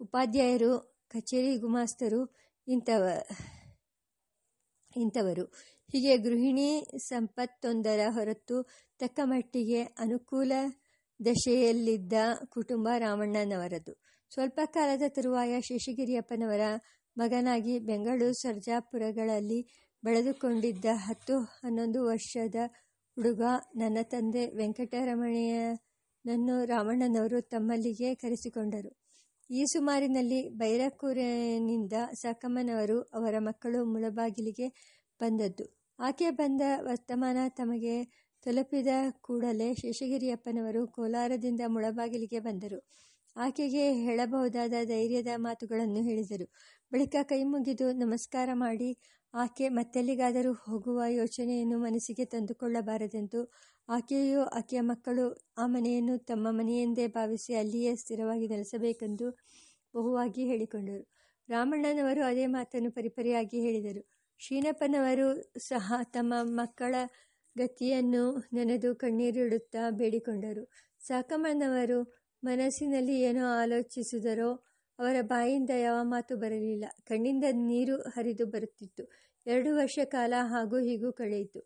[0.00, 0.72] ಉಪಾಧ್ಯಾಯರು,
[1.08, 2.20] ಕಚೇರಿ ಗುಮಾಸ್ತರು
[2.68, 3.04] ಇಂಥವ,
[4.96, 5.44] ಇಂಥವರು.
[5.92, 8.56] ಹೀಗೆ ಗೃಹಿಣಿ ಸಂಪತ್ತೊಂದರ ಹೊರತು
[8.98, 10.52] ತಕ್ಕ ಮಟ್ಟಿಗೆ ಅನುಕೂಲ
[11.26, 12.12] ದಶೆಯಲ್ಲಿದ್ದ
[12.48, 13.92] ಕುಟುಂಬ ರಾಮಣ್ಣನವರದು
[14.32, 16.60] ಸ್ವಲ್ಪ ಕಾಲದ ತರುವಾಯ ಶೇಷಗಿರಿಯಪ್ಪನವರ
[17.16, 19.70] ಮಗನಾಗಿ ಬೆಂಗಳೂರು ಸರ್ಜಾಪುರಗಳಲ್ಲಿ
[20.02, 22.54] ಬೆಳೆದುಕೊಂಡಿದ್ದ ಹತ್ತು ಹನ್ನೊಂದು ವರ್ಷದ
[23.16, 23.42] ಹುಡುಗ,
[23.76, 28.90] ನನ್ನ ತಂದೆ ವೆಂಕಟರಮಣಯ್ಯನನ್ನು ರಾಮಣ್ಣನವರು ತಮ್ಮಲ್ಲಿಗೆ ಕರೆಸಿಕೊಂಡರು.
[29.50, 34.68] ಈ ಸುಮಾರಿನಲ್ಲಿ ಬೈರಕೂರಿನಿಂದ ಸಾಕಮ್ಮನವರು ಅವರ ಮಕ್ಕಳು ಮುಳಬಾಗಿಲಿಗೆ
[35.20, 35.76] ಬಂದದ್ದು.
[35.98, 38.88] ಆಕೆ ಬಂದ ವರ್ತಮಾನ ತಮಗೆ ತಲುಪಿದ
[39.20, 43.05] ಕೂಡಲೇ ಶೇಷಗಿರಿಯಪ್ಪನವರು ಕೋಲಾರದಿಂದ ಮುಳಬಾಗಿಲಿಗೆ ಬಂದರು.
[43.36, 46.46] ಆಕೆಗೆ ಹೇಳಬಹುದಾದ ಧೈರ್ಯದ ಮಾತುಗಳನ್ನು ಹೇಳಿದರು.
[46.92, 48.88] ಬಳಿಕ ಕೈ ಮುಗಿದು ನಮಸ್ಕಾರ ಮಾಡಿ,
[49.34, 53.40] ಆಕೆ ಮತ್ತೆಲ್ಲಿಗಾದರೂ ಹೋಗುವ ಯೋಚನೆಯನ್ನು ಮನಸ್ಸಿಗೆ ತಂದುಕೊಳ್ಳಬಾರದೆಂದು
[53.88, 55.26] ಆಕೆಯು ಆಕೆಯ ಮಕ್ಕಳು
[55.58, 59.28] ಆ ಮನೆಯನ್ನು ತಮ್ಮ ಮನೆಯೆಂದೇ ಭಾವಿಸಿ ಅಲ್ಲಿಯೇ ಸ್ಥಿರವಾಗಿ ನೆಲೆಸಬೇಕೆಂದು
[59.94, 61.04] ಬಹುವಾಗಿ ಹೇಳಿಕೊಂಡರು.
[61.48, 64.02] ರಾಮಣ್ಣನವರು ಅದೇ ಮಾತನ್ನು ಪರಿಪರಿಯಾಗಿ ಹೇಳಿದರು.
[64.40, 65.28] ಶೀನಪ್ಪನವರು
[65.60, 66.94] ಸಹ ತಮ್ಮ ಮಕ್ಕಳ
[67.56, 70.64] ಗತಿಯನ್ನು ನೆನೆದು ಕಣ್ಣೀರಿಡುತ್ತಾ ಬೇಡಿಕೊಂಡರು.
[71.00, 72.00] ಸಾಕಮ್ಮನವರು
[72.46, 74.50] ಮನಸ್ಸಿನಲ್ಲಿ ಏನೋ ಆಲೋಚಿಸಿದರೋ
[74.98, 76.84] ಅವರ ಬಾಯಿಂದ ಯಾವ ಮಾತು ಬರಲಿಲ್ಲ.
[77.04, 79.04] ಕಣ್ಣಿಂದ ನೀರು ಹರಿದು ಬರುತ್ತಿತ್ತು.
[79.46, 81.60] ಎರಡು ವರ್ಷ ಕಾಲ ಹಾಗೂ ಹೀಗೂ ಕಳೆಯಿತು.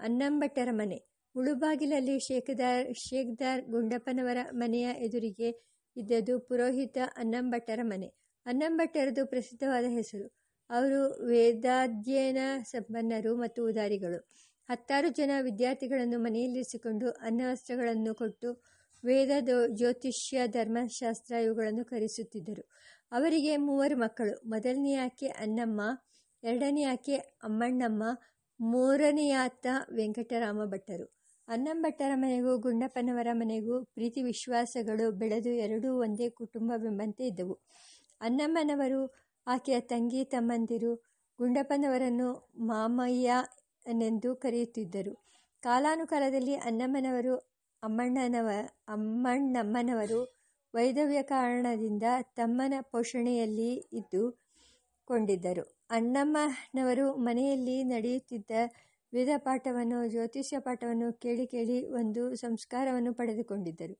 [0.00, 0.98] ಅನ್ನಂಬಟ್ಟರ ಮನೆ.
[1.36, 5.48] ಉಳುಬಾಗಿಲಲ್ಲಿ ಶೇಖದಾರ್ ಶೇಖದಾರ್ ಗುಂಡಪ್ಪನವರ ಮನೆಯ ಎದುರಿಗೆ
[5.96, 8.08] ಇದ್ದದ್ದು ಪುರೋಹಿತ ಅನ್ನಂಬಟ್ಟರ ಮನೆ.
[8.46, 10.26] ಅನ್ನಂಬಟ್ಟರದು ಪ್ರಸಿದ್ಧವಾದ ಹೆಸರು.
[10.70, 14.18] ಅವರು ವೇದಾಧ್ಯಯನ ಸಂಪನ್ನರು ಮತ್ತು ಉದಾರಿಗಳು.
[14.68, 18.50] ಹತ್ತಾರು ಜನ ವಿದ್ಯಾರ್ಥಿಗಳನ್ನು ಮನೆಯಲ್ಲಿರಿಸಿಕೊಂಡು ಅನ್ನವಸ್ತ್ರಗಳನ್ನು ಕೊಟ್ಟು
[19.04, 22.68] ವೇದ ಜ್ಯೋತಿಷ್ಯ, ಧರ್ಮಶಾಸ್ತ್ರ ಇವುಗಳನ್ನು ಕರೆಸುತ್ತಿದ್ದರು.
[23.12, 24.48] ಅವರಿಗೆ ಮೂವರು ಮಕ್ಕಳು.
[24.48, 25.80] ಮೊದಲನೇ ಆಕೆ ಅನ್ನಮ್ಮ
[26.42, 28.02] ಎರಡನೇ ಆಕೆ ಅಮ್ಮಣ್ಣಮ್ಮ,
[28.60, 31.20] ಮೂರನೆಯಾತ ವೆಂಕಟರಾಮ ಭಟ್ಟರು.
[31.48, 37.58] ಅನ್ನಂಭಟ್ಟರ ಮನೆಗೂ, ಗುಂಡಪ್ಪನವರ ಮನೆಗೂ ಪ್ರೀತಿ, ವಿಶ್ವಾಸಗಳು ಬೆಳೆದು ಎರಡೂ ಒಂದೇ ಕುಟುಂಬವೆಂಬಂತೆ ಇದ್ದವು.
[38.20, 39.14] ಅನ್ನಮ್ಮನವರು
[39.46, 40.94] ಆಕೆಯ ತಂಗಿ, ತಮ್ಮಂದಿರು,
[41.38, 45.26] ಗುಂಡಪ್ಪನವರನ್ನು ಮಾಮಯ್ಯನೆಂದು ಕರೆಯುತ್ತಿದ್ದರು.
[45.60, 47.49] ಕಾಲಾನುಕಾಲದಲ್ಲಿ ಅನ್ನಮ್ಮನವರು
[47.82, 48.48] ಅಮ್ಮಣ್ಣನವ,
[48.88, 50.20] ಅಮ್ಮಣ್ಣಮ್ಮನವರು
[50.74, 52.02] ವೈದವ್ಯ ಕಾರಣದಿಂದ
[52.36, 54.22] ತಮ್ಮನ ಪೋಷಣೆಯಲ್ಲಿ ಇದ್ದು
[55.08, 58.50] ಕೊಂಡಿದ್ದರು ಅಣ್ಣಮ್ಮನವರು ಮನೆಯಲ್ಲಿ ನಡೆಯುತ್ತಿದ್ದ
[59.12, 63.94] ವೇದ ಪಾಠವನ್ನು, ಜ್ಯೋತಿಷ್ಯ ಪಾಠವನ್ನು ಕೇಳಿ ಕೇಳಿ ಒಂದು ಸಂಸ್ಕಾರವನ್ನು ಪಡೆದುಕೊಂಡಿದ್ದರು.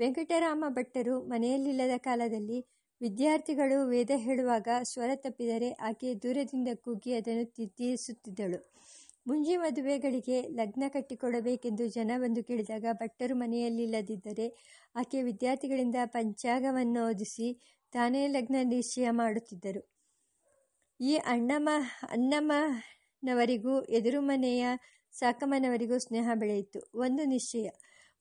[0.00, 2.58] ವೆಂಕಟರಾಮ ಭಟ್ಟರು ಮನೆಯಲ್ಲಿಲ್ಲದ ಕಾಲದಲ್ಲಿ
[3.00, 8.58] ವಿದ್ಯಾರ್ಥಿಗಳು ವೇದ ಹೇಳುವಾಗ ಸ್ವರ ತಪ್ಪಿದರೆ ಆಕೆ ದೂರದಿಂದ ಕೂಗಿ ಅದನ್ನು ತಿದ್ದಿಸುತ್ತಿದ್ದಳು.
[9.26, 14.46] ಮುಂಜಿ ಮದುವೆಗಳಿಗೆ ಲಗ್ನ ಕಟ್ಟಿಕೊಡಬೇಕೆಂದು ಜನ ಬಂದು ಕೇಳಿದಾಗ ಭಟ್ಟರು ಮನೆಯಲ್ಲಿಲ್ಲದಿದ್ದರೆ
[14.94, 17.48] ಆಕೆ ವಿದ್ಯಾರ್ಥಿಗಳಿಂದ ಪಂಚಾಗವನ್ನು ಓದಿಸಿ
[17.92, 19.82] ತಾನೇ ಲಗ್ನ ನಿಶ್ಚಯ ಮಾಡುತ್ತಿದ್ದರು.
[21.00, 21.70] ಈ ಅಣ್ಣಮ್ಮ,
[22.10, 24.66] ಅಣ್ಣಮ್ಮನವರಿಗೂ ಎದುರು ಮನೆಯ
[25.12, 26.80] ಸಾಕಮ್ಮನವರಿಗೂ ಸ್ನೇಹ ಬೆಳೆಯಿತು.
[26.94, 27.68] ಒಂದು ನಿಶ್ಚಯ,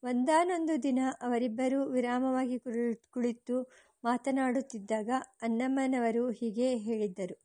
[0.04, 2.58] ಒಂದಾನೊಂದು ದಿನ ಅವರಿಬ್ಬರೂ ವಿರಾಮವಾಗಿ
[3.12, 3.58] ಕುಳಿತು
[4.04, 5.10] ಮಾತನಾಡುತ್ತಿದ್ದಾಗ
[5.42, 7.36] ಅಣ್ಣಮ್ಮನವರು ಹೀಗೆ ಹೇಳಿದ್ದರು.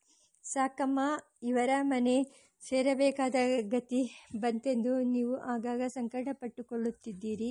[0.45, 1.01] ಸಾಕಮ್ಮ,
[1.43, 2.17] ಇವರ ಮನೆ
[2.63, 3.35] ಸೇರಬೇಕಾದ
[3.69, 4.01] ಗತಿ
[4.37, 7.51] ಬಂತೆಂದು ನೀವು ಆಗಾಗ ಸಂಕಟಪಟ್ಟುಕೊಳ್ಳುತ್ತಿದ್ದೀರಿ.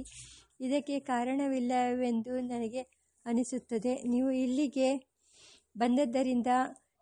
[0.59, 2.81] ಇದಕ್ಕೆ ಕಾರಣವಿಲ್ಲವೆಂದು ನನಗೆ
[3.25, 3.93] ಅನಿಸುತ್ತದೆ.
[4.05, 4.89] ನೀವು ಇಲ್ಲಿಗೆ
[5.75, 6.51] ಬಂದದ್ದರಿಂದ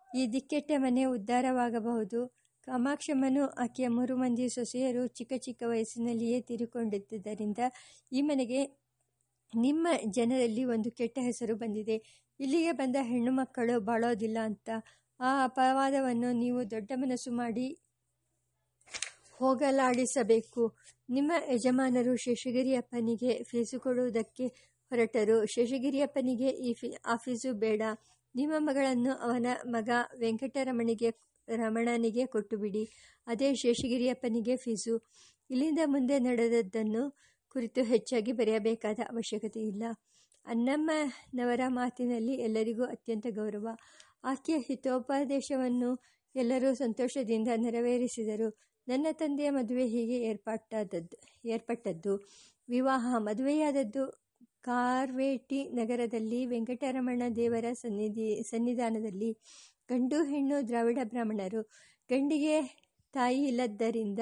[0.10, 2.20] ಈ ದಿಕ್ಕೆಟ್ಟ ಮನೆ ಉದ್ಧಾರವಾಗಬಹುದು.
[2.68, 7.60] ಕಾಮಾಕ್ಷಮ್ಮನು ಆಕೆಯ ಮೂರು ಮಂದಿ ಸೊಸೆಯರು ಚಿಕ್ಕ ಚಿಕ್ಕ ವಯಸ್ಸಿನಲ್ಲಿಯೇ ತೀರಿಕೊಂಡಿದ್ದರಿಂದ
[8.12, 8.62] ಈ ಮನೆಗೆ
[9.54, 11.98] ನಿಮ್ಮ ಜನರಲ್ಲಿ ಒಂದು ಕೆಟ್ಟ ಹೆಸರು ಬಂದಿದೆ.
[12.40, 14.70] ಇಲ್ಲಿಗೆ ಬಂದ ಹೆಣ್ಣು ಮಕ್ಕಳು ಬಾಳೋದಿಲ್ಲ ಅಂತ
[15.20, 17.68] ಆ ಅಪವಾದವನ್ನು ನೀವು ದೊಡ್ಡ ಮನಸ್ಸು ಮಾಡಿ
[19.38, 20.78] ಹೋಗಲಾಡಿಸಬೇಕು.
[21.10, 24.48] ನಿಮ್ಮ ಯಜಮಾನರು ಶೇಷಗಿರಿಯಪ್ಪನಿಗೆ ಫೀಸು ಕೊಡುವುದಕ್ಕೆ
[24.90, 25.46] ಹೊರಟರು.
[25.46, 27.82] ಶೇಷಗಿರಿಯಪ್ಪನಿಗೆ ಈ ಫಿ, ಆ ಫೀಸು ಬೇಡ.
[28.36, 31.10] ನಿಮ್ಮ ಮಗಳನ್ನು ಅವನ ಮಗ ವೆಂಕಟರಮಣಿಗೆ,
[31.56, 32.90] ರಮಣನಿಗೆ ಕೊಟ್ಟುಬಿಡಿ.
[33.28, 35.08] ಅದೇ ಶೇಷಗಿರಿಯಪ್ಪನಿಗೆ ಫೀಸು.
[35.50, 37.18] ಇಲ್ಲಿಂದ ಮುಂದೆ ನಡೆದದ್ದನ್ನು
[37.50, 39.84] ಕುರಿತು ಹೆಚ್ಚಾಗಿ ಬರೆಯಬೇಕಾದ ಅವಶ್ಯಕತೆ ಇಲ್ಲ
[40.46, 43.68] ಅನ್ನಮ್ಮನವರ ಮಾತಿನಲ್ಲಿ ಎಲ್ಲರಿಗೂ ಅತ್ಯಂತ ಗೌರವ.
[44.24, 46.00] ಆಕೆಯ ಹಿತೋಪದೇಶವನ್ನು
[46.36, 48.67] ಎಲ್ಲರೂ ಸಂತೋಷದಿಂದ ನೆರವೇರಿಸಿದರು.
[48.88, 52.14] ನನ್ನ ತಂದೆಯ ಮದುವೆ ಹೀಗೆ ಏರ್ಪಟ್ಟದ್ದು ಏರ್ಪಟ್ಟದ್ದು.
[52.70, 54.04] ವಿವಾಹ ಮದುವೆಯಾದದ್ದು.
[54.62, 59.32] ಕಾರ್ವೇಟಿ ನಗರದಲ್ಲಿ ವೆಂಕಟರಮಣ ದೇವರ ಸನ್ನಿಧಿ, ಸನ್ನಿಧಾನದಲ್ಲಿ
[59.90, 61.62] ಗಂಡು ಹೆಣ್ಣು ದ್ರಾವಿಡ ಬ್ರಾಹ್ಮಣರು.
[62.10, 62.56] ಗಂಡಿಗೆ
[63.14, 64.20] ತಾಯಿ ಇಲ್ಲದ್ದರಿಂದ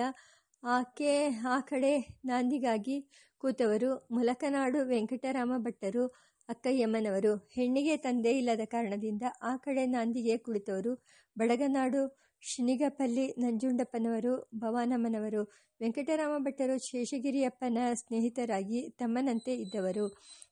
[0.64, 1.14] ಆಕೆ,
[1.48, 2.98] ಆ ಕಡೆ ನಾಂದಿಗಾಗಿ
[3.38, 4.08] ಕೂತವರು.
[4.12, 6.04] ಮುಲಕನಾಡು ವೆಂಕಟರಾಮ ಭಟ್ಟರು,
[6.50, 7.34] ಅಕ್ಕಯ್ಯಮ್ಮನವರು.
[7.52, 10.94] ಹೆಣ್ಣಿಗೆ ತಂದೆ ಇಲ್ಲದ ಕಾರಣದಿಂದ ಆ ಕಡೆ ನಾಂದಿಗೆ ಕುಳಿತವರು.
[11.38, 12.02] ಬಡಗನಾಡು
[12.46, 15.44] ಶಿನಿಗಪಲ್ಲಿ, ನಂಜುಂಡಪ್ಪನವರು, ಭವಾನಮ್ಮನವರು
[15.82, 20.06] ವೆಂಕಟರಾಮ ಭಟ್ಟರು ಶೇಷಗಿರಿಯಪ್ಪನ ಸ್ನೇಹಿತರಾಗಿ ತಮ್ಮನಂತೆ ಇದ್ದವರು.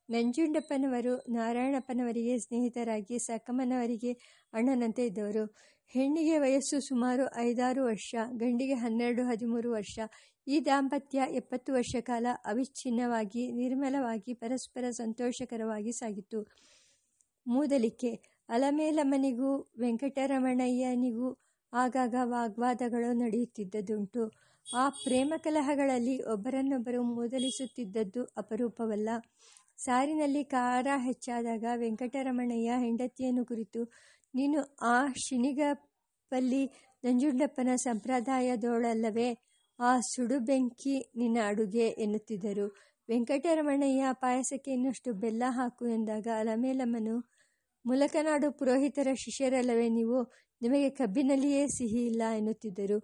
[0.09, 4.11] ನಂಜುಂಡಪ್ಪನವರು ನಾರಾಯಣಪ್ಪನವರಿಗೆ ಸ್ನೇಹಿತರಾಗಿ ಸಕ್ಕಮ್ಮನವರಿಗೆ
[4.53, 5.45] ಅಣ್ಣನಂತೆ ಇದ್ದವರು.
[5.87, 9.99] ಹೆಣ್ಣಿಗೆ ವಯಸ್ಸು ಸುಮಾರು ಐದಾರು ವರ್ಷ, ಗಂಡಿಗೆ ಹನ್ನೆರಡು, ಹದಿಮೂರು ವರ್ಷ.
[10.47, 16.41] ಈ ದಾಂಪತ್ಯ ಎಪ್ಪತ್ತು ವರ್ಷ ಕಾಲ ಅವಿಚ್ಛಿನ್ನವಾಗಿ, ನಿರ್ಮಲವಾಗಿ, ಪರಸ್ಪರ ಸಂತೋಷಕರವಾಗಿ ಸಾಗಿತು
[17.47, 18.11] ಮೂದಲಿಕೆ,
[18.49, 21.42] ಅಲಮೇಲಮ್ಮನಿಗೂ, ವೆಂಕಟರಮಣಯ್ಯನಿಗೂ
[21.73, 24.23] ಆಗಾಗ ವಾಗ್ವಾದಗಳು ನಡೆಯುತ್ತಿದ್ದುದುಂಟು.
[24.73, 29.09] ಆ ಪ್ರೇಮ ಕಲಹಗಳಲ್ಲಿ ಒಬ್ಬರನ್ನೊಬ್ಬರು ಮೂದಲಿಸುತ್ತಿದ್ದದ್ದು ಅಪರೂಪವಲ್ಲ.
[29.77, 33.81] ಸಾರಿನಲ್ಲಿ ಖಾರ ಹೆಚ್ಚಾದಾಗ ವೆಂಕಟರಮಣಯ್ಯ ಹೆಂಡತಿಯನ್ನು ಕುರಿತು,
[34.35, 36.63] ನೀನು ಆ ಶಿಣಿಗಪಲ್ಲಿ
[37.03, 39.29] ನಂಜುಂಡಪ್ಪನ ಸಂಪ್ರದಾಯದೋಳಲ್ಲವೇ?
[39.79, 42.67] ಆ ಸುಡು ಬೆಂಕಿ ನಿನ್ನ ಅಡುಗೆ ಎನ್ನುತ್ತಿದ್ದರು.
[43.09, 47.15] ವೆಂಕಟರಮಣಯ್ಯ, ಪಾಯಸಕ್ಕೆ ಇನ್ನಷ್ಟು ಬೆಲ್ಲ ಹಾಕು ಎಂದಾಗ ಅಲಮೇಲಮ್ಮನು
[47.85, 50.19] ಮುಲಕನಾಡು ಪುರೋಹಿತರ ಶಿಷ್ಯರಲ್ಲವೇ ನೀವು?
[50.61, 52.97] ನಿಮಗೆ ಕಬ್ಬಿನಲ್ಲಿಯೇ ಸಿಹಿ ಇಲ್ಲ ಎನ್ನುತ್ತಿದ್ದರು.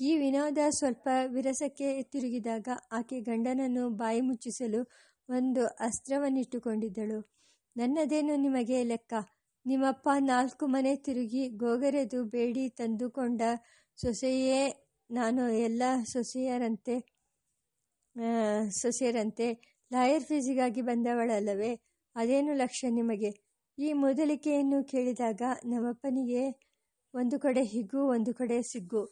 [0.00, 4.80] ಈ ವಿನೋದ ಸ್ವಲ್ಪ ವಿರಸಕ್ಕೆ ತಿರುಗಿದಾಗ ಆಕೆ ಗಂಡನನ್ನು ಬಾಯಿ ಮುಚ್ಚಿಸಲು
[5.28, 7.18] ಒಂದು ಅಸ್ತ್ರವನ್ನಿಟ್ಟುಕೊಂಡಿದ್ದಳು.
[7.76, 9.14] ನನ್ನದೇನು ನಿಮಗೆ ಲೆಕ್ಕ?
[9.66, 13.42] ನಿಮ್ಮಪ್ಪ ನಾಲ್ಕು ಮನೆ ತಿರುಗಿ ಗೋಗರೆದು ಬೇಡಿ ತಂದುಕೊಂಡ
[13.98, 14.60] ಸೊಸೆಯೇ
[15.10, 16.96] ನಾನು ಎಲ್ಲ ಸೊಸೆಯರಂತೆ
[18.70, 19.48] ಸೊಸೆಯರಂತೆ.
[19.92, 21.72] ಲಾಯರ್ ಫೀಸಿಗಾಗಿ ಬಂದವಳಲ್ಲವೇ?
[22.16, 23.30] ಅದೇನು ಲಕ್ಷ್ಯ ನಿಮಗೆ?
[23.78, 26.42] ಈ ಮೊದಲಿಕೆಯನ್ನು ಕೇಳಿದಾಗ ನಮ್ಮಪ್ಪನಿಗೆ
[27.14, 29.02] ಒಂದು ಕಡೆ ಹಿಗ್ಗು ಒಂದು ಕಡೆ ಸಿಗ್ಗು.